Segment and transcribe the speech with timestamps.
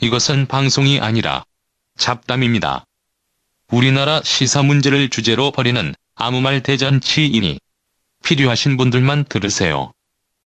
[0.00, 1.42] 이것은 방송이 아니라
[1.96, 2.84] 잡담입니다.
[3.72, 7.58] 우리나라 시사 문제를 주제로 벌이는 아무 말 대잔치이니
[8.24, 9.92] 필요하신 분들만 들으세요.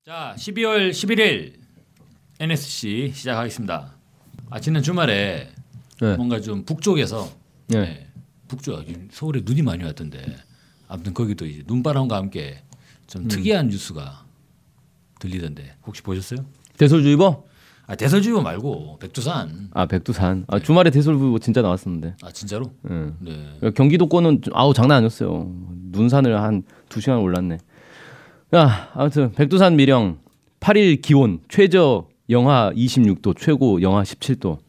[0.06, 1.56] 자, 12월 11일
[2.40, 3.96] NSC 시작하겠습니다.
[4.52, 5.52] 아 지난 주말에
[6.00, 6.16] 네.
[6.16, 7.36] 뭔가 좀 북쪽에서
[7.68, 7.80] 네.
[7.82, 8.08] 네,
[8.48, 10.38] 북쪽 서울에 눈이 많이 왔던데
[10.88, 12.64] 아무튼 거기도 이제 눈바람과 함께
[13.08, 14.26] 좀 특이한 뉴스가
[15.20, 16.46] 들리던데 혹시 보셨어요?
[16.78, 17.50] 대설주의보?
[17.90, 20.46] 아 대설주의보 말고 백두산 아 백두산.
[20.48, 22.16] 아 주말에 대설주의보 진짜 나왔었는데.
[22.22, 22.72] 아 진짜로?
[22.90, 23.12] 예.
[23.20, 23.72] 네.
[23.72, 25.52] 경기도권은 좀- 아우 장난 아니었어요.
[25.92, 27.58] 눈산을 한 두 시간 올랐네.
[28.56, 30.20] 야 아무튼 백두산 미령
[30.60, 34.60] 8일 기온 최저 영하 26도, 최고 영하 17도.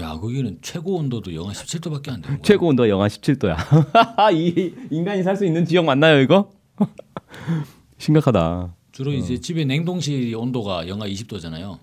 [0.00, 2.38] 야 거기는 최고 온도도 영하 17도밖에 안 되는 거야.
[2.42, 3.56] 최고 온도 영하 17도야.
[4.34, 6.50] 이 인간이 살 수 있는 지역 맞나요 이거?
[7.98, 8.74] 심각하다.
[8.92, 11.78] 주로 이제 집에 냉동실 온도가 영하 20도잖아요.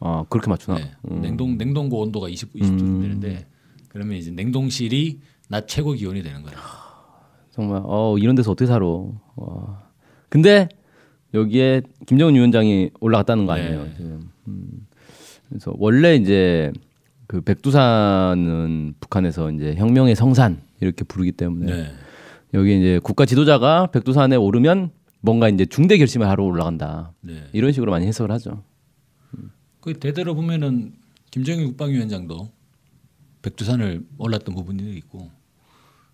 [0.00, 0.78] 아 그렇게 맞추나?
[0.78, 0.92] 네.
[1.02, 3.02] 냉동 냉동고 온도가 20 20도 음.
[3.02, 3.46] 되는데
[3.88, 6.58] 그러면 이제 냉동실이 낮 최고 기온이 되는 거예요.
[7.50, 8.86] 정말 어 이런 데서 어떻게 살아?
[8.86, 9.82] 와.
[10.28, 10.68] 근데
[11.34, 13.84] 여기에 김정은 위원장이 올라갔다는 거 아니에요?
[13.84, 13.92] 네.
[13.96, 14.30] 지금.
[14.48, 14.86] 음.
[15.48, 16.72] 그래서 원래 이제
[17.26, 21.92] 그 백두산은 북한에서 이제 혁명의 성산 이렇게 부르기 때문에 네.
[22.54, 24.90] 여기 이제 국가 지도자가 백두산에 오르면
[25.22, 27.48] 뭔가 이제 중대 결심을 하러 올라간다 네.
[27.52, 28.62] 이런 식으로 많이 해석을 하죠.
[29.80, 30.94] 그 대대로 보면은
[31.30, 32.50] 김정일 국방위원장도
[33.40, 35.30] 백두산을 올랐던 부분이 있고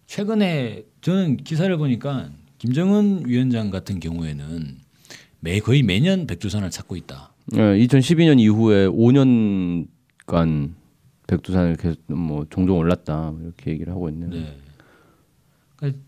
[0.07, 4.79] 최근에 저는 기사를 보니까 김정은 위원장 같은 경우에는
[5.41, 7.33] 매 거의 매년 백두산을 찾고 있다.
[7.55, 10.75] 예, 2012년 이후에 5년간
[11.27, 14.31] 백두산을 계속 뭐 종종 올랐다 이렇게 얘기를 하고 있네요.
[14.31, 14.59] 네.
[15.77, 16.01] 그러니까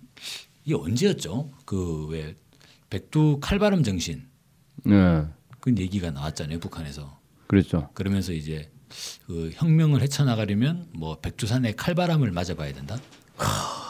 [0.64, 1.50] 이게 언제였죠?
[1.64, 2.34] 그 왜
[2.90, 4.22] 백두 칼바람 정신
[4.88, 5.24] 예,
[5.60, 7.18] 그 얘기가 나왔잖아요 북한에서.
[7.46, 7.88] 그랬죠.
[7.94, 8.70] 그러면서 이제
[9.26, 12.96] 그 혁명을 헤쳐나가려면 뭐 백두산의 칼바람을 맞아봐야 된다.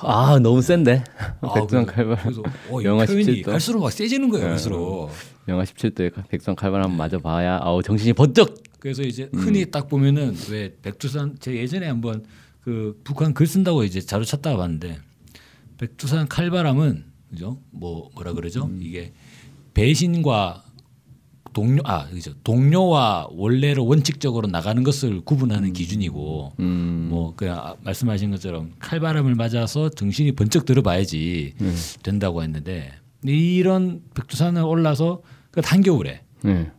[0.03, 1.03] 아 너무 센데
[1.41, 3.47] 아, 백두산 칼바람 그래서 어, 이 영하 표현이 17도.
[3.47, 4.45] 갈수록 막 세지는 거예요.
[4.45, 4.51] 네.
[4.51, 5.11] 갈수록.
[5.49, 10.75] 영하 17도에 백두산 칼바람 한번 맞아봐야 아우 정신이 번쩍 그래서 이제 흔히 딱 보면은 왜
[10.83, 12.25] 백두산 제 예전에 한번
[12.63, 14.99] 그 북한 글 쓴다고 이제 자료 찾다가 봤는데
[15.79, 17.59] 백두산 칼바람은 그죠?
[17.71, 18.69] 뭐 뭐라 그러죠?
[18.81, 19.13] 이게
[19.75, 20.65] 배신과
[21.53, 28.31] 동료 아 그죠 동료와 원래로 원칙적으로 나가는 것을 구분하는 기준이고 음, 뭐 그냥 아- 말씀하신
[28.31, 31.55] 것처럼 칼바람을 맞아서 정신이 번쩍 들어봐야지
[32.03, 32.93] 된다고 했는데
[33.25, 36.71] 이런 백두산을 올라서 그 한겨울에 네.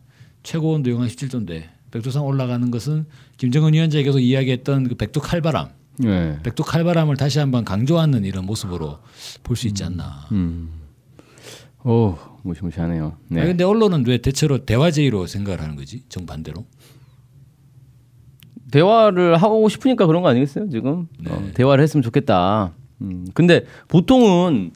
[0.42, 3.04] 최고 온도 영하 17도인데 백두산 올라가는 것은
[3.36, 6.38] 김정은 위원장이 계속 이야기했던 그 백두 칼바람, 네.
[6.42, 8.98] 백두 칼바람을 다시 한번 강조하는 이런 모습으로
[9.42, 10.26] 볼 수 있지 않나.
[10.32, 10.70] 음.
[11.84, 13.06] 오 무시무시하네요.
[13.16, 13.44] 아, 네.
[13.46, 16.02] 근데 언론은 왜 대체로 대화제의로 생각을 하는 거지?
[16.08, 16.64] 정반대로.
[18.70, 21.30] 대화를 하고 싶으니까 그런 거 아니겠어요 지금 네.
[21.30, 22.72] 어, 대화를 했으면 좋겠다.
[23.02, 24.72] 음, 근데 보통은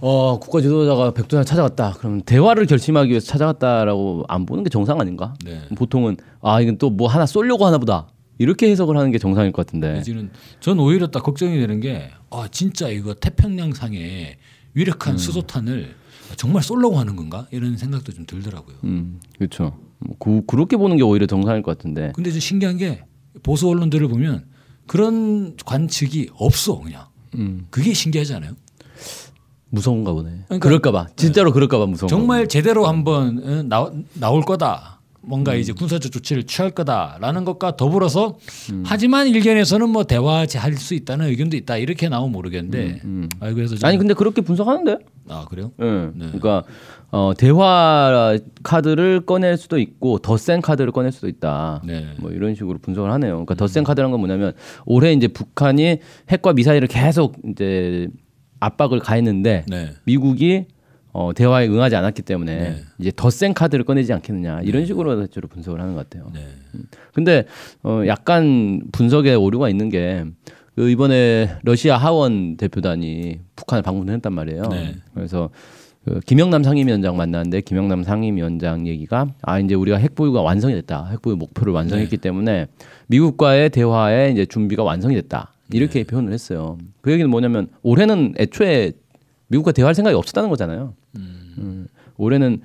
[0.00, 1.94] 어, 국가 지도자가 백두산 찾아갔다.
[1.98, 5.34] 그러면 대화를 결심하기 위해서 찾아갔다라고 안 보는 게 정상 아닌가?
[5.44, 5.60] 네.
[5.76, 8.08] 보통은 아 이건 또 뭐 하나 쏠려고 하나 보다.
[8.42, 10.02] 이렇게 해석을 하는 게 정상일 것 같은데.
[10.02, 10.30] 지금
[10.60, 14.36] 전 오히려 딱 걱정이 되는 게 아, 진짜 이거 태평양 상에
[14.74, 15.94] 유력한 수소탄을
[16.36, 17.46] 정말 쏠려고 하는 건가?
[17.52, 18.76] 이런 생각도 좀 들더라고요.
[18.84, 19.78] 음, 그렇죠.
[19.98, 22.10] 뭐 그, 그렇게 보는 게 오히려 정상일 것 같은데.
[22.14, 23.04] 근데 좀 신기한 게
[23.42, 24.46] 보수 언론들을 보면
[24.86, 27.06] 그런 관측이 없어 그냥.
[27.34, 28.52] 음, 그게 신기하지 않아요?
[29.70, 30.30] 무서운가 보네.
[30.48, 32.08] 그러니까- 그럴까봐 진짜로 그럴까 봐 무서운.
[32.08, 35.00] 정말 제대로 한번 어, 나, 나올 거다.
[35.24, 35.28] 음.
[35.28, 38.38] 뭔가 이제 군사적 조치를 취할 거다라는 것과 더불어서
[38.72, 38.82] 음.
[38.86, 43.00] 하지만 일견에서는 뭐 대화할 수 있다는 의견도 있다 이렇게 나오면 모르겠는데
[43.40, 44.98] 아 그래서 음, 아니 근데 그렇게 분석하는데?
[45.28, 45.70] 아 그래요?
[45.80, 45.84] 예.
[45.84, 46.26] 네.
[46.26, 46.64] 그러니까
[47.10, 51.82] 어, 대화 카드를 꺼낼 수도 있고 더 센 카드를 꺼낼 수도 있다.
[51.84, 52.06] 네.
[52.18, 53.32] 뭐 이런 식으로 분석을 하네요.
[53.34, 54.52] 그러니까 더 센 카드라는 건 뭐냐면
[54.86, 55.98] 올해 이제 북한이
[56.30, 58.08] 핵과 미사일을 계속 이제
[58.60, 59.90] 압박을 가했는데 네.
[60.04, 60.66] 미국이
[61.12, 62.76] 어, 대화에 응하지 않았기 때문에 네.
[62.98, 66.30] 이제 더 센 카드를 꺼내지 않겠느냐 이런 식으로 대체로 분석을 하는 것 같아요.
[66.34, 66.46] 네.
[67.14, 67.44] 근데
[67.82, 70.24] 어 약간 분석에 오류가 있는 게
[70.74, 74.62] 그 이번에 러시아 하원 대표단이 북한을 방문했단 말이에요.
[74.70, 74.94] 네.
[75.14, 75.50] 그래서
[76.04, 81.08] 그 김영남 상임위원장 만났는데 김영남 상임위원장 얘기가 아 이제 우리가 핵 보유가 완성이 됐다.
[81.10, 82.66] 핵 보유 목표를 완성했기 때문에
[83.08, 85.52] 미국과의 대화에 이제 준비가 완성이 됐다.
[85.70, 86.78] 이렇게 표현을 했어요.
[87.02, 88.92] 그 얘기는 뭐냐면 올해는 애초에
[89.52, 90.94] 미국과 대화할 생각이 없었다는 거잖아요.
[91.16, 92.62] 음, 올해는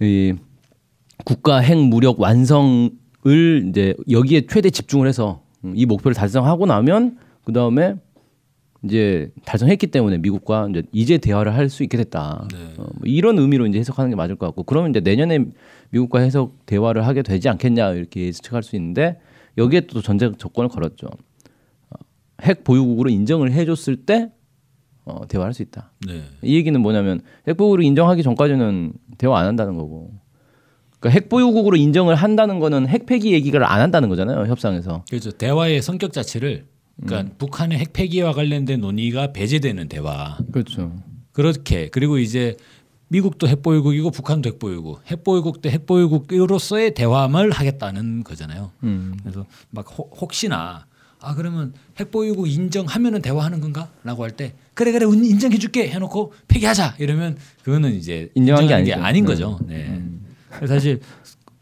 [0.00, 0.34] 이
[1.24, 2.90] 국가 핵 무력 완성을
[3.68, 7.94] 이제 여기에 최대 집중을 해서 음, 이 목표를 달성하고 나면 그 다음에
[8.84, 12.46] 이제 달성했기 때문에 미국과 이제 이제 대화를 할 수 있게 됐다.
[12.52, 12.58] 네.
[12.76, 15.46] 어, 뭐 이런 의미로 이제 해석하는 게 맞을 것 같고 그러면 이제 내년에
[15.90, 19.18] 미국과 해석 대화를 하게 되지 않겠냐 이렇게 예측할 수 있는데
[19.56, 21.06] 여기에 또 전제 조건을 걸었죠.
[21.06, 21.96] 어,
[22.42, 24.30] 핵 보유국으로 인정을 해줬을 때
[25.06, 25.92] 어, 대화할 수 있다.
[26.06, 26.24] 네.
[26.42, 30.12] 이 얘기는 뭐냐면 핵 보유국으로 인정하기 전까지는 대화 안 한다는 거고.
[30.98, 35.04] 그러니까 핵 보유국으로 인정을 한다는 거는 핵 폐기 얘기를 안 한다는 거잖아요 협상에서.
[35.08, 35.30] 그렇죠.
[35.30, 36.66] 대화의 성격 자체를
[37.04, 40.38] 그러니까 북한의 핵 폐기와 관련된 논의가 배제되는 대화.
[40.50, 40.92] 그렇죠.
[41.32, 42.56] 그렇게 그리고 이제
[43.08, 48.72] 미국도 핵보유국이고 북한도 핵보유국, 핵보유국 대 핵보유국으로서의 대화를 하겠다는 거잖아요.
[48.82, 49.14] 음.
[49.22, 50.86] 그래서 막 혹- 혹시나
[51.20, 57.38] 아 그러면 핵보유국 인정하면은 대화하는 건가?라고 할 때 그래 그래 인정해 줄게 해놓고 폐기하자 이러면
[57.64, 58.94] 그거는 이제 인정한 게 아니죠.
[58.96, 59.28] 아닌 네.
[59.28, 59.58] 거죠.
[59.66, 60.02] 네.
[60.50, 61.00] 그래서 사실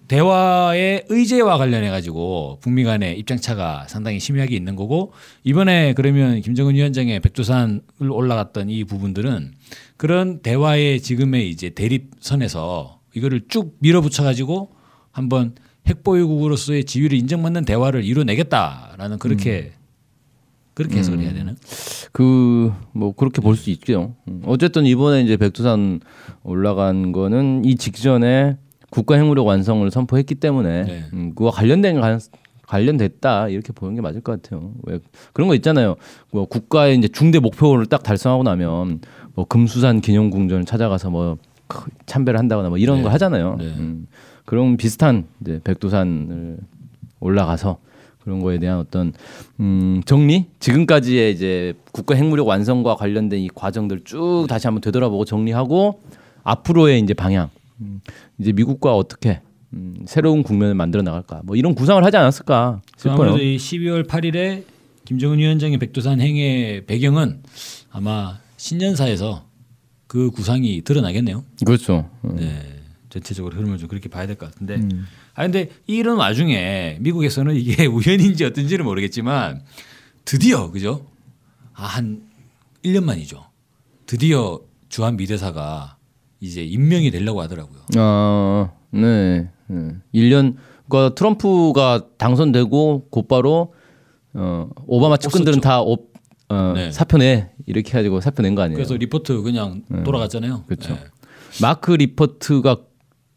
[0.09, 5.13] 대화의 의제와 관련해 가지고 북미 간의 입장 차가 상당히 심하게 있는 거고
[5.45, 9.53] 이번에 그러면 김정은 위원장의 백두산을 올라갔던 이 부분들은
[9.97, 14.73] 그런 대화의 지금의 이제 대립선에서 이거를 쭉 밀어붙여 가지고
[15.13, 15.55] 한번
[15.87, 19.73] 핵보유국으로서의 지위를 인정받는 대화를 이뤄내겠다라는 그렇게
[20.75, 21.55] 그렇게 해석을 해야 되나?
[22.13, 24.15] 그 뭐 그렇게 볼 수 있죠.
[24.29, 24.43] 음.
[24.47, 26.01] 어쨌든 이번에 이제 백두산
[26.43, 28.57] 올라간 거는 이 직전에
[28.91, 31.05] 국가 핵무력 완성을 선포했기 때문에 네.
[31.13, 32.19] 음, 그와 관련된 가-
[32.67, 34.73] 관련됐다 이렇게 보는 게 맞을 것 같아요.
[34.85, 34.99] 왜
[35.33, 35.97] 그런 거 있잖아요.
[36.33, 39.01] 뭐 국가의 이제 중대 목표를 딱 달성하고 나면
[39.35, 41.37] 뭐 금수산 기념궁전을 찾아가서 뭐
[41.67, 43.03] 크- 참배를 한다거나 뭐 이런 네.
[43.05, 43.57] 거 하잖아요.
[43.59, 43.65] 네.
[43.67, 44.07] 음,
[44.45, 46.59] 그런 비슷한 이제 백두산을
[47.21, 47.79] 올라가서
[48.25, 49.13] 그런 거에 대한 어떤
[49.61, 56.01] 음, 정리 지금까지의 이제 국가 핵무력 완성과 관련된 이 과정들 쭉 다시 한번 되돌아보고 정리하고
[56.43, 57.51] 앞으로의 이제 방향
[57.81, 58.01] 음,
[58.39, 59.41] 이제 미국과 어떻게
[59.75, 63.15] 음, 새로운 국면을 만들어 나갈까 뭐 이런 구상을 하지 않았을까 싶어요.
[63.15, 64.65] 아무래도 이 12월 8일에
[65.05, 67.43] 김정은 위원장의 백두산 행의 배경은
[67.91, 69.45] 아마 신년사에서
[70.07, 71.45] 그 구상이 드러나겠네요.
[71.67, 72.09] 그렇죠.
[72.25, 72.37] 음.
[72.37, 72.61] 네.
[73.11, 74.81] 전체적으로 흐름을 좀 그렇게 봐야 될 것 같은데.
[75.35, 79.63] 아 근데 이런 와중에 미국에서는 이게 우연인지 어떤지는 모르겠지만
[80.25, 81.07] 드디어 그죠?
[81.75, 82.23] 아, 한
[82.85, 83.45] 1년 만이죠.
[84.07, 85.97] 드디어 주한 미대사가
[86.41, 87.81] 이제 임명이 되려고 하더라고요.
[87.97, 89.51] 아, 네.
[89.67, 89.97] 네.
[90.15, 90.57] 1년
[90.89, 93.75] 그러니까 트럼프가 당선되고 곧바로
[94.35, 95.97] 어, 오바마 측근들은 다 오,
[96.49, 96.91] 어, 네.
[96.91, 98.77] 사표내 이렇게 해가지고 사표낸 거 아니에요?
[98.77, 100.65] 그래서 리퍼트 그냥 돌아갔잖아요.
[100.67, 100.95] 그렇죠.
[100.95, 101.01] 네,
[101.63, 102.77] 마크 리퍼트가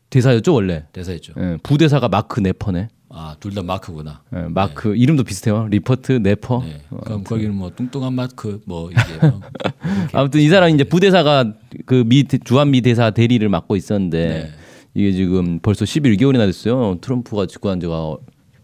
[0.10, 0.86] 대사였죠 원래.
[0.94, 1.34] 대사였죠.
[1.38, 2.90] 예, 부대사가 마크 네퍼네.
[3.10, 4.22] 아, 둘 다 마크구나.
[4.36, 5.68] 예, 마크 이름도 비슷해요.
[5.70, 6.64] 리퍼트 네퍼.
[6.66, 6.82] 네.
[7.06, 9.40] 그럼 거기는 뭐 뚱뚱한 마크 뭐 이제 뭐
[10.14, 11.54] 아무튼 이 사람이 이제 부대사가
[11.86, 14.50] 그 미 주한 미 대사 대리를 맡고 있었는데 네.
[14.94, 16.98] 이게 지금 벌써 11개월이나 됐어요.
[17.02, 18.18] 트럼프가 집권한 지가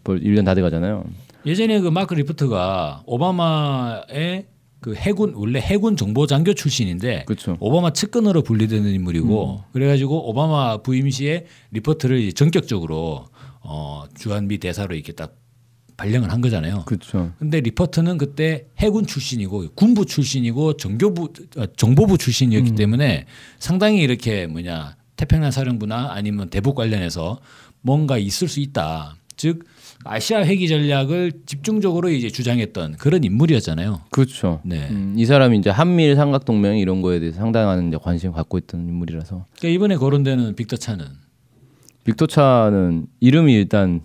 [0.04, 1.04] 벌 1년 다 돼 가잖아요.
[1.46, 4.46] 예전에 그 마크 리퍼트가 오바마의
[4.84, 7.56] 그 해군 원래 해군 정보 장교 출신인데 그렇죠.
[7.58, 13.24] 오바마 측근으로 분류되는 인물이고 그래가지고 오바마 부임 시에 리퍼트를 전격적으로
[13.62, 15.38] 어 주한미 대사로 이렇게 딱
[15.96, 16.82] 발령을 한 거잖아요.
[16.84, 17.32] 그렇죠.
[17.38, 22.76] 근데 리포트는 그때 해군 출신이고 군부 출신이고 정교부 어, 정보부 출신이었기 음.
[22.76, 23.24] 때문에
[23.58, 27.40] 상당히 이렇게 뭐냐 태평양 사령부나 아니면 대북 관련해서
[27.80, 29.16] 뭔가 있을 수 있다.
[29.36, 29.64] 즉
[30.04, 34.02] 아시아 회기 전략을 집중적으로 이제 주장했던 그런 인물이었잖아요.
[34.10, 34.60] 그렇죠.
[34.64, 34.88] 네.
[34.90, 38.88] 음, 이 사람이 이제 한미일 삼각 동맹 이런 거에 대해서 상당한 이제 관심을 갖고 있던
[38.88, 41.06] 인물이라서 그러니까 이번에 거론되는 빅터 차는
[42.04, 44.02] 빅토차는 이름이 일단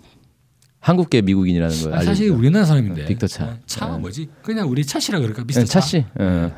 [0.81, 2.31] 한국계 미국인이라는 걸 아, 사실.
[2.31, 3.45] 우리나라 사람인데 빅터 차.
[3.45, 4.29] 어, 차 뭐지?
[4.41, 5.41] 그냥 우리 차 씨라 그럴까?
[5.41, 5.79] 네, 미스터 차.
[5.81, 6.05] 차씨.
[6.19, 6.51] 예.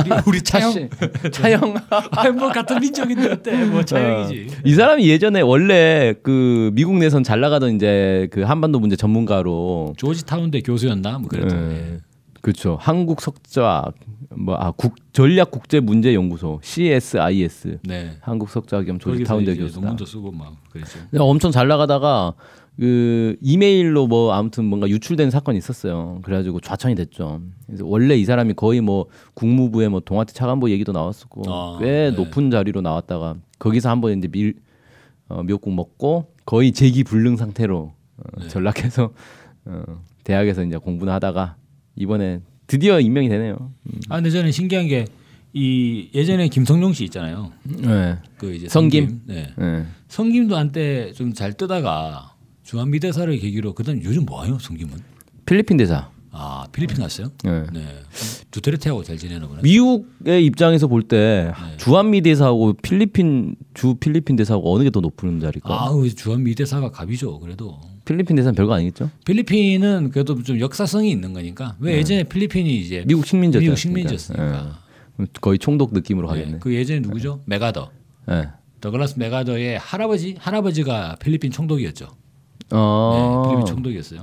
[0.00, 0.72] 우리, 우리 차형.
[0.72, 0.88] 차씨.
[1.32, 1.74] 차형.
[2.12, 3.64] 아니 뭐 같은 민족인데 어때?
[3.64, 4.54] 뭐 차형이지.
[4.54, 4.60] 어.
[4.64, 10.24] 이 사람이 예전에 원래 그 미국 내선 잘 나가던 이제 그 한반도 문제 전문가로 조지
[10.24, 11.18] 타운대 교수였나?
[11.18, 11.72] 뭐 그랬던.
[11.72, 11.98] 예.
[12.40, 12.78] 그렇죠.
[12.80, 13.86] 한국 석좌
[14.30, 18.12] 뭐아국 전략 국제 문제 연구소 CSIS 네.
[18.20, 19.80] 한국 석좌 겸 조지 타운대 교수다.
[19.80, 21.00] 논문도 쓰고 막 그랬죠.
[21.18, 22.34] 엄청 잘 나가다가
[22.78, 26.20] 그 이메일로 뭐 아무튼 뭔가 유출된 사건이 있었어요.
[26.22, 27.42] 그래가지고 좌천이 됐죠.
[27.66, 32.10] 그래서 원래 이 사람이 거의 뭐 국무부의 뭐 동아태 차관보 얘기도 나왔었고 아, 꽤 네.
[32.12, 34.54] 높은 자리로 나왔다가 거기서 한번 이제 밀
[35.28, 38.48] 어, 미역국 먹고 거의 재기 불능 상태로 어, 네.
[38.48, 39.12] 전락해서
[39.64, 39.82] 어,
[40.24, 41.56] 대학에서 이제 공부를 하다가
[41.96, 43.72] 이번에 드디어 임명이 되네요.
[44.08, 45.04] 아 근데 저는 신기한 게
[45.54, 47.50] 이 예전에 김성룡 씨 있잖아요.
[47.64, 48.18] 네.
[48.36, 49.22] 그 이제 성김?
[49.26, 49.48] 네.
[49.56, 49.86] 네.
[50.08, 52.34] 성김도 한때 좀 잘 뜨다가
[52.68, 54.92] 주한미 대사를 계기로 그다음 요즘 뭐해요 성김은?
[55.46, 56.10] 필리핀 대사.
[56.30, 57.32] 아 필리핀 갔어요?
[57.42, 57.62] 네.
[57.72, 57.80] 네.
[58.50, 59.62] 두테르테하고 잘 지내나 보네.
[59.62, 61.76] 미국의 입장에서 볼때 네.
[61.78, 65.72] 주한미 대사하고 필리핀 주 필리핀 대사하고 어느 게 더 높은 자리일까?
[65.72, 67.40] 아, 주한미 대사가 갑이죠.
[67.40, 69.10] 그래도 필리핀 대사는 별거 아니겠죠?
[69.24, 73.04] 필리핀은 그래도 좀 역사성이 있는 거니까 왜 예전에 필리핀이 이제 네.
[73.06, 73.64] 미국 식민지였죠.
[73.64, 74.78] 미국 식민지였으니까.
[75.40, 76.58] 거의 총독 느낌으로 네, 가겠네.
[76.60, 77.40] 그 예전에 누구죠?
[77.46, 77.90] 메가더.
[78.26, 78.48] 네.
[78.82, 82.08] 더글라스 메가더의 할아버지 할아버지가 필리핀 총독이었죠.
[82.70, 83.42] 어.
[83.44, 84.22] 네, 필리핀 총독이었어요.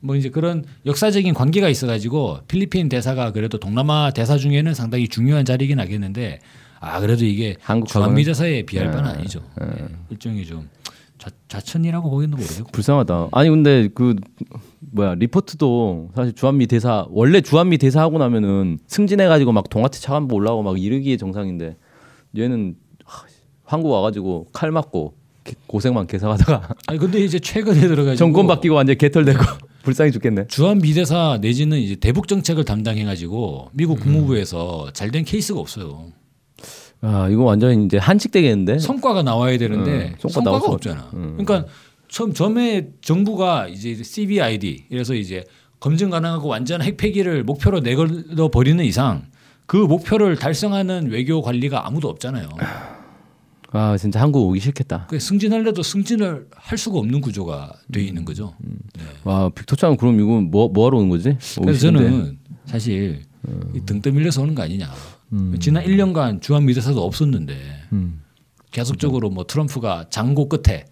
[0.00, 5.78] 뭐 이제 그런 역사적인 관계가 있어가지고 필리핀 대사가 그래도 동남아 대사 중에는 상당히 중요한 자리긴
[5.80, 6.40] 하겠는데
[6.80, 9.42] 아 그래도 이게 주한미 대사에 비할 바는 아니죠.
[9.60, 9.66] 네,
[10.10, 10.68] 일종의 좀
[11.18, 12.70] 좌, 좌천이라고 보기는 모르겠고.
[12.72, 13.28] 불쌍하다.
[13.32, 14.16] 아니 근데 그
[14.90, 20.34] 뭐야 리포트도 사실 주한미 대사 원래 주한미 대사 하고 나면은 승진해 가지고 막 동아태 차관보
[20.34, 21.76] 올라오고 막 이러기에 정상인데
[22.36, 22.74] 얘는
[23.04, 23.24] 하,
[23.64, 25.21] 한국 와가지고 칼 맞고 개-
[25.66, 29.38] 고생만 계속하다가 아니 근데 이제 최근에 들어가지고 정권 바뀌고 완전 히 개털되고
[29.82, 30.46] 불쌍히 죽겠네.
[30.46, 36.12] 주한 비대사 내지는 이제 대북 정책을 담당해 가지고 미국 국무부에서 잘된 케이스가 없어요.
[37.00, 38.78] 아 이거 완전 이제 한칙되겠는데.
[38.78, 41.10] 성과가 나와야 되는데 음, 성과 수가 없잖아.
[41.10, 41.66] 그러니까
[42.08, 45.44] 처음 점에 정부가 이제 CBID 이래서 이제
[45.80, 49.26] 검증 가능하고 완전 핵폐기를 목표로 내걸어 버리는 이상
[49.66, 52.48] 그 목표를 달성하는 외교 관리가 아무도 없잖아요.
[53.74, 55.06] 아 진짜 한국 오기 싫겠다.
[55.08, 58.54] 그 승진하려도 승진을 할 수가 없는 구조가 돼 있는 거죠.
[59.24, 61.36] 와 빅토처럼 그럼 이거 뭐 뭐하러 오는 거지?
[61.62, 61.80] 그래서.
[61.80, 63.22] 저는 사실
[63.74, 64.90] 이등 떠밀려서 오는 거 아니냐.
[65.58, 67.56] 지난 1년간 주한 미대사도 없었는데
[67.92, 68.20] 음.
[68.70, 70.84] 계속적으로 뭐 트럼프가 장고 끝에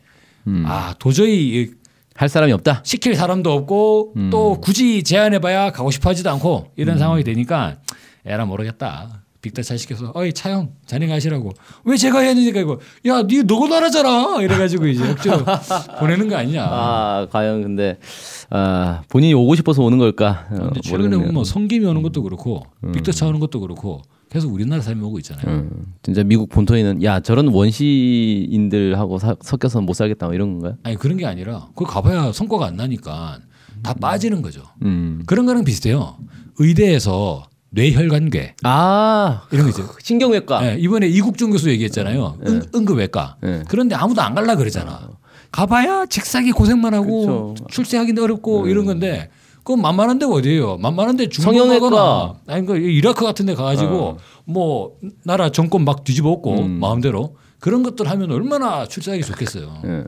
[0.64, 1.70] 아 도저히
[2.16, 2.82] 이할 사람이 없다.
[2.84, 7.76] 시킬 사람도 없고 또 굳이 제안해봐야 가고 싶어하지도 않고 이런 상황이 되니까
[8.24, 9.22] 에라 모르겠다.
[9.42, 11.52] 빅터 차 시켜서 어이 차영 자네 가시라고
[11.84, 15.38] 왜 제가 해야 되니까 이거 야니 너가 나라잖아 이래가지고 이제 억지로
[15.98, 16.62] 보내는 거 아니냐.
[16.64, 17.98] 아 과연 근데
[18.50, 20.46] 아 본인이 오고 싶어서 오는 걸까?
[20.50, 21.16] 어, 근데 최근에.
[21.16, 25.18] 보면 뭐 성김이 오는 것도 그렇고 빅터 차 오는 것도 그렇고 계속 우리나라 사람이 오고
[25.20, 25.44] 있잖아요.
[25.48, 30.76] 음, 진짜 미국 본토에는 야 저런 원시인들하고 사- 섞여서 못 살겠다 뭐 이런 건가요?
[30.82, 33.38] 아니 그런 게 아니라 그거 가봐야 성과가 안 나니까
[33.82, 34.62] 다 빠지는 거죠.
[34.82, 35.22] 음.
[35.26, 36.16] 그런 거랑 비슷해요.
[36.58, 39.88] 의대에서 뇌혈관계 아 이런 거 있죠.
[40.02, 40.60] 신경외과.
[40.60, 42.38] 네, 이번에 이국종 교수 얘기했잖아요.
[42.46, 43.36] 응, 응급외과.
[43.42, 43.62] 네.
[43.68, 45.08] 그런데 아무도 안 갈라 그러잖아.
[45.52, 47.66] 가봐야 직사기 고생만 하고 그쵸.
[47.70, 50.78] 출세하기도 어렵고 이런 건데 그건 만만한 데가 어디예요?
[50.78, 51.28] 만만한 데.
[51.28, 57.82] 중동하거나 아니 그 이라크 같은 데 가가지고 뭐 나라 정권 막 뒤집어 엎고 마음대로 그런
[57.82, 59.82] 것들 하면 얼마나 출세하기 좋겠어요.
[59.84, 60.04] 예.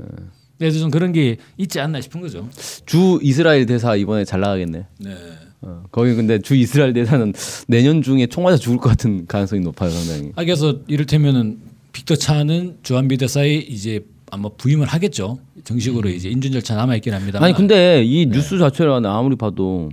[0.58, 2.48] 그래서 좀 그런 게 있지 않나 싶은 거죠.
[2.86, 4.86] 주 이스라엘 대사 이번에 잘 나가겠네.
[5.00, 5.16] 네.
[5.62, 7.32] 어, 거기 근데 주 이스라엘 대사는
[7.68, 10.32] 내년 중에 총 맞아 죽을 것 같은 가능성이 높아요 상당히.
[10.34, 11.58] 아, 그래서 이를테면은
[11.92, 15.38] 빅터 차는 주한비 대사에 이제 아마 부임을 하겠죠.
[15.64, 17.38] 정식으로 이제 인준 절차 남아 있긴 합니다.
[17.38, 17.44] 음.
[17.44, 19.90] 아니 근데 이 뉴스 자체를 아무리 봐도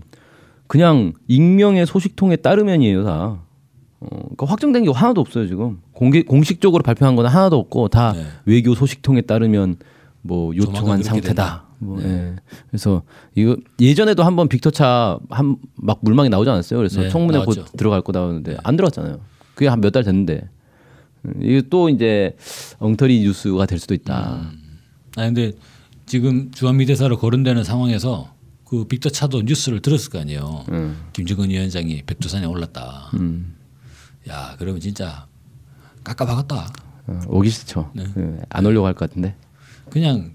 [0.67, 3.39] 그냥 익명의 소식통에 따르면이에요 다.
[4.01, 5.79] 어, 그러니까 확정된 게 하나도 없어요 지금.
[5.93, 8.23] 공개 공식적으로 발표한 건 하나도 없고 다 네.
[8.45, 9.75] 외교 소식통에 따르면
[10.21, 11.68] 뭐 요청한 상태다.
[11.79, 12.35] 뭐, 예.
[12.69, 13.03] 그래서
[13.35, 16.77] 이거 예전에도 한번 빅터 차 한 막 물망이 나오지 않았어요.
[16.77, 17.77] 그래서 네, 청문회 곧 나왔죠.
[17.77, 19.19] 들어갈 거다 하는데 안 들어갔잖아요.
[19.55, 20.49] 그게 한 몇 달 됐는데
[21.25, 22.35] 음, 이게 또 이제
[22.79, 24.51] 엉터리 뉴스가 될 수도 있다.
[25.17, 25.53] 아 근데
[26.05, 28.33] 지금 주한미 대사로 거론되는 상황에서
[28.65, 30.65] 그 빅터 차도 뉴스를 들었을 거 아니에요.
[30.71, 30.97] 음.
[31.13, 33.09] 김정은 위원장이 백두산에 올랐다.
[33.15, 33.55] 음.
[34.29, 35.27] 야 그러면 진짜
[36.03, 36.73] 깎아박았다.
[37.07, 37.91] 어, 오기 싫죠.
[37.95, 38.03] 네.
[38.17, 39.35] 예, 안 오려고 할 것 같은데.
[39.89, 40.31] 그냥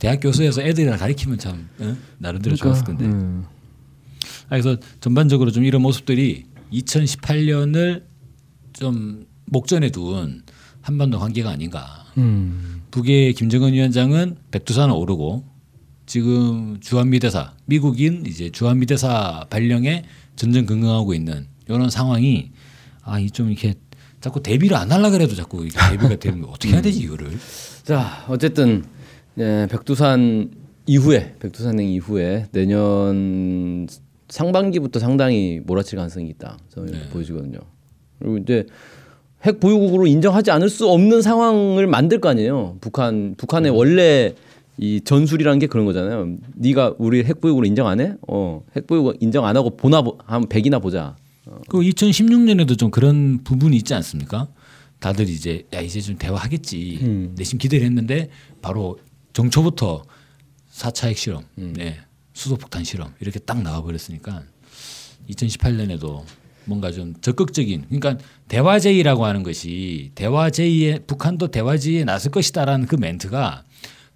[0.00, 1.96] 대학 교수에서 애들이랑 가리키면 참 어?
[2.18, 3.04] 나름대로 좋았을 건데.
[3.04, 3.44] 음.
[4.46, 8.02] 아, 그래서 전반적으로 좀 이런 모습들이 2018년을
[8.72, 10.42] 좀 목전에 둔
[10.80, 12.06] 한반도 관계가 아닌가.
[12.16, 12.82] 음.
[12.90, 15.44] 북의 김정은 위원장은 백두산을 오르고
[16.06, 20.04] 지금 주한미 대사 미국인 이제 주한미 대사 발령에
[20.34, 22.50] 전전긍긍하고 있는 이런 상황이
[23.02, 23.74] 아이 좀 이렇게
[24.20, 27.38] 자꾸 대비를 안 하려 그래도 자꾸 대비가 되면 어떻게 해야 되지 이거를
[27.84, 28.84] 자 어쨌든
[29.38, 30.50] 예, 백두산
[30.86, 33.86] 이후에 백두산행 이후에 내년
[34.28, 36.58] 상반기부터 상당히 몰아칠 가능성이 있다.
[36.68, 37.08] 저는 네.
[37.10, 37.58] 보여지거든요.
[38.18, 38.66] 그리고 이제
[39.44, 42.76] 핵 보유국으로 인정하지 않을 수 없는 상황을 만들 거 아니에요.
[42.80, 44.34] 북한 북한의 원래
[44.76, 46.36] 이 전술이라는 게 그런 거잖아요.
[46.54, 48.14] 네가 우리 핵 보유국으로 인정 안 해?
[48.28, 51.16] 어, 핵 보유국 인정 안 하고 보나 보- 한 100이나 보자.
[51.68, 54.48] 그 2016년에도 좀 그런 부분이 있지 않습니까?
[55.00, 58.28] 다들 이제 야 이제 좀 대화하겠지 내심 기대를 했는데
[58.60, 58.98] 바로
[59.32, 60.04] 정초부터
[60.72, 62.00] 4차 핵실험, 네,
[62.32, 64.44] 수소폭탄 실험 이렇게 딱 나와 버렸으니까
[65.28, 66.24] 2018년에도
[66.64, 68.18] 뭔가 좀 적극적인 그러니까
[68.48, 73.64] 대화 제의라고 하는 것이 대화 제의에 북한도 대화 제의에 나설 것이다라는 그 멘트가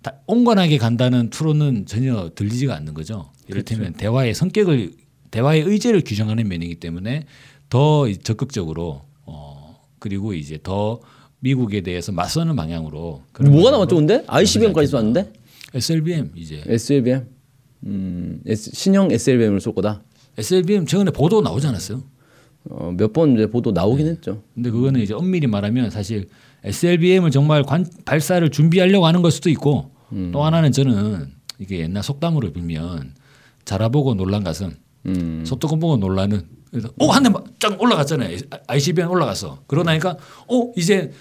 [0.03, 3.33] 다 온건하게 간다는 투로는 전혀 들리지가 않는 거죠.
[3.49, 4.93] 이를테면 대화의 성격을
[5.31, 7.25] 대화의 의제를 규정하는 면이기 때문에
[7.71, 11.01] 더 적극적으로 어 그리고 이제 더
[11.45, 14.25] 미국에 대해서 맞서는 방향으로 뭐가 근데?
[14.27, 15.31] ICBM까지 쐈는데?
[15.75, 17.27] SLBM 이제 SLBM.
[17.87, 20.03] 음, S, 신형 SLBM을 쏠 거다.
[20.39, 22.03] SLBM 최근에 보도 나오지 않았어요?
[22.71, 24.43] 어, 몇 번 이제 보도 나오긴 했죠.
[24.55, 26.29] 근데 그거는 이제 엄밀히 말하면 사실
[26.65, 30.31] SLBM을 정말 관, 발사를 준비하려고 하는 걸 수도 있고 음.
[30.33, 33.13] 또 하나는 저는 이게 옛날 속담으로 빌면
[33.67, 34.71] 자라보고 놀란 가슴
[35.07, 35.45] 음.
[35.47, 37.31] 소뚜껑 보고 놀라는 그래서 어한 대
[37.61, 40.17] 쫙 올라갔잖아요 ICBM 올라갔어 그러고 나니까
[40.49, 41.13] 어 이제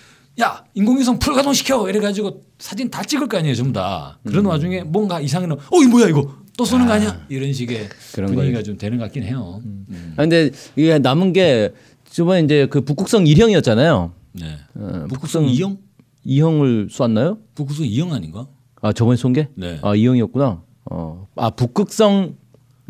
[0.42, 4.32] 야 인공위성 풀가동 시켜 이래가지고 사진 다 찍을 거 아니에요 전부 다 음.
[4.32, 8.64] 그런 와중에 뭔가 이상한 어이 뭐야 이거 또 쏘는 거 아니야 이런 식의 그런 분위기가
[8.64, 10.14] 좀 되는 것 같긴 해요 음.
[10.18, 11.72] 아, 근데 이게 남은 게
[12.10, 14.12] 저번에 이제 그 북극성 1형이었잖아요.
[14.34, 15.78] 네 어, 북극성 2형
[16.26, 17.40] 2형을 쐈나요?
[17.56, 18.48] 북극성 2형 아닌가
[18.82, 19.48] 아, 저번에 쏜 게?
[19.56, 19.80] 네.
[19.82, 20.62] 아, 2형이었구나.
[20.92, 21.28] 어.
[21.38, 22.36] 아, 북극성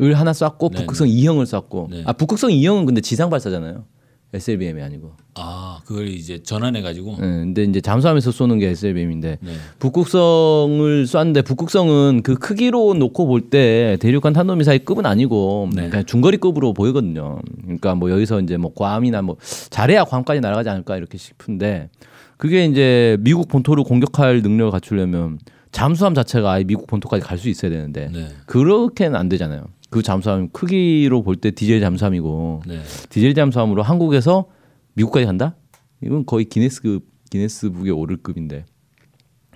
[0.00, 1.88] 을 하나 쐈고 네, 북극성 2형을 쐈고.
[1.90, 2.02] 네.
[2.06, 3.84] 아, 북극성 2형은 근데 지상 발사잖아요.
[4.32, 5.12] SLBM이 아니고.
[5.36, 9.52] 아 그걸 이제 전환해 가지고 예, 근데 이제 잠수함에서 쏘는 게 SLBM인데 네.
[9.78, 15.88] 북극성을 쐈는데 북극성은 그 크기로 놓고 볼 때 대륙간 탄도미사일 급은 아니고 네.
[15.88, 17.38] 그냥 중거리급으로 보이거든요.
[17.62, 19.36] 그러니까 뭐 여기서 이제 뭐 괌이나 뭐
[19.70, 21.90] 잘해야 괌까지 날아가지 않을까 이렇게 싶은데
[22.36, 25.38] 그게 이제 미국 본토를 공격할 능력을 갖추려면
[25.70, 28.28] 잠수함 자체가 아예 미국 본토까지 갈 수 있어야 되는데 네.
[28.46, 29.64] 그렇게는 안 되잖아요.
[29.94, 32.80] 그 잠수함 크기로 볼 때 디젤 잠수함이고 네.
[33.10, 34.46] 디젤 잠수함으로 한국에서
[34.94, 35.54] 미국까지 간다?
[36.02, 38.66] 이건 거의 기네스급 기네스북에 오를 급인데.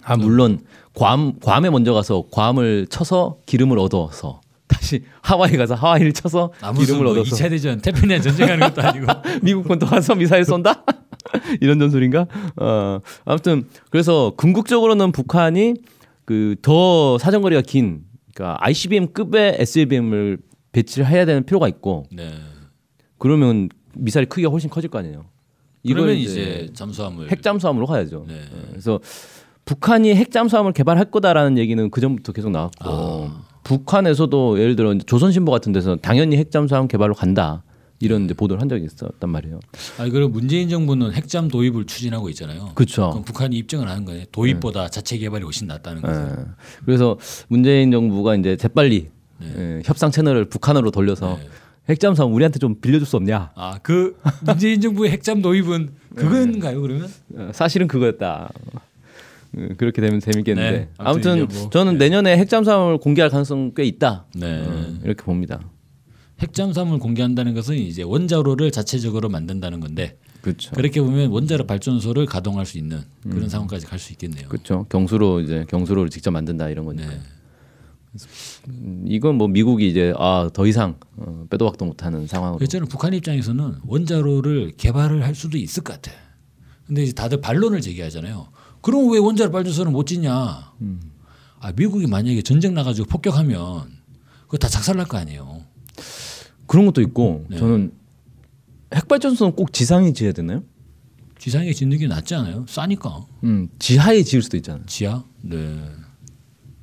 [0.05, 0.61] 아 물론
[0.95, 7.13] 괌 괌에 먼저 가서 괌을 쳐서 기름을 얻어서 다시 하와이 가서 하와이를 쳐서 기름을 뭐
[7.15, 9.07] 얻어서 2차 대전 태평양 전쟁하는 것도 아니고
[9.43, 10.85] 미국 본토 가서 미사일 쏜다?
[11.61, 12.29] 이런 전술인가?
[12.61, 15.75] 어 아무튼 그래서 궁극적으로는 북한이
[16.25, 18.03] 그 더 사정거리가 긴
[18.39, 20.39] 그러니까 ICBM급의 SLBM을
[20.71, 22.33] 배치를 해야 되는 필요가 있고 네.
[23.19, 25.25] 그러면 미사일 크기가 훨씬 커질 거 아니에요.
[25.83, 28.27] 이걸 이제 잠수함을 핵 잠수함으로 가야죠.
[28.29, 28.35] 네.
[28.35, 29.01] 어, 그래서
[29.65, 33.45] 북한이 핵 잠수함을 개발할 거다라는 얘기는 그 전부터 계속 나왔고 아.
[33.65, 37.65] 북한에서도 예를 들어 이제 조선신보 같은 데서 당연히 핵 잠수함 개발로 간다
[38.01, 39.59] 이런 이제 보도를 한 적이 있었단 말이에요.
[39.99, 42.71] 아니 그럼 문재인 정부는 핵잠 도입을 추진하고 있잖아요.
[42.75, 43.23] 그렇죠.
[43.27, 44.25] 북한이 입증을 하는 거예요.
[44.31, 46.21] 도입보다 자체 개발이 훨씬 낫다는 거죠.
[46.41, 46.45] 예.
[46.85, 49.09] 그래서 문재인 정부가 이제 재빨리
[49.43, 51.49] 예, 협상 채널을 북한으로 돌려서 네.
[51.89, 53.51] 핵 잠수함 우리한테 좀 빌려줄 수 없냐?
[53.55, 56.81] 아 그 문재인 정부의 핵잠 도입은 그건가요?
[56.81, 58.51] 그러면 어, 사실은 그거였다.
[58.75, 58.79] 어,
[59.77, 64.27] 그렇게 되면 재밌겠는데 네, 아무튼 아무튼 뭐, 저는 내년에 핵 잠수함을 공개할 가능성 꽤 있다.
[64.35, 64.65] 네.
[64.67, 65.61] 어, 이렇게 봅니다.
[66.41, 70.71] 핵잠수함을 공개한다는 것은 이제 원자로를 자체적으로 만든다는 건데 그렇죠.
[70.73, 74.49] 그렇게 보면 원자로 발전소를 가동할 수 있는 그런 상황까지 갈 수 있겠네요.
[74.49, 74.87] 그렇죠.
[74.89, 77.09] 경수로 이제 경수로를 직접 만든다 이런 거니까.
[77.09, 77.21] 네.
[78.69, 82.65] 음, 이건 뭐 미국이 이제 아 더 이상 어, 빼도 박도 못하는 상황으로.
[82.67, 86.17] 저는 북한 입장에서는 원자로를 개발을 할 수도 있을 것 같아.
[86.87, 88.49] 근데 이제 다들 반론을 제기하잖아요.
[88.81, 90.73] 그럼 왜 원자로 발전소를 못 짓냐?
[91.61, 93.99] 아 미국이 만약에 전쟁 나가지고 폭격하면
[94.43, 95.58] 그거 다 작살날 거 아니에요.
[96.69, 97.57] 그런 것도 있고 네.
[97.59, 97.93] 저는
[98.95, 100.63] 핵발전소는 꼭 지상에 지어야 되나요?
[101.39, 102.65] 지상에 짓는 게 낫지 않아요?
[102.69, 103.25] 싸니까.
[103.45, 104.85] 음, 지하에 지을 수도 있잖아요.
[104.87, 105.25] 지하?
[105.43, 105.83] 네.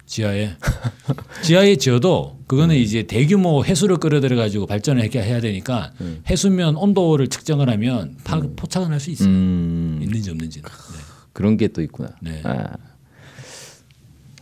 [0.06, 0.56] 지하에
[1.43, 5.93] 지하에 지어도 그거는 이제 대규모 해수를 끌어들여 가지고 발전을 해야 해야 되니까
[6.30, 9.30] 해수면 온도를 측정을 하면 파, 포착은 할수 있어요.
[9.30, 10.69] 음, 있는지 없는지는.
[11.34, 12.10] 그런 게 또 있구나.
[12.21, 12.41] 네.
[12.43, 12.78] 아.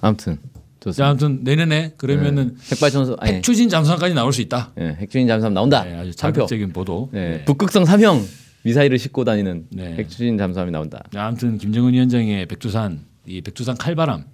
[0.02, 1.08] 아무튼 자, 좋습니다.
[1.10, 4.74] 아무튼 내년에 그러면은 핵발전소 아니, 핵 추진 잠수함까지 나올 수 있다.
[4.80, 5.84] 예, 핵추진 잠수함 나온다.
[5.84, 6.14] 네, 아주.
[6.14, 7.10] 자극적인 보도.
[7.14, 7.46] 예, 네.
[7.46, 8.22] 북극성 3형
[8.64, 9.96] 미사일을 싣고 다니는 네.
[9.96, 11.04] 핵추진 잠수함이 나온다.
[11.16, 14.26] 아무튼 김정은 위원장의 백두산 이 백두산 칼바람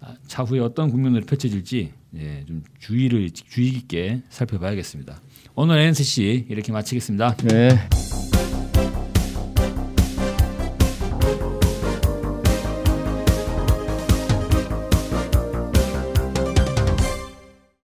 [0.00, 5.20] 아, 차후에 어떤 국면으로 펼쳐질지 예, 좀 주의를 주의 깊게 살펴봐야겠습니다.
[5.54, 7.36] 오늘 NCC 이렇게 마치겠습니다.
[7.44, 8.15] 네.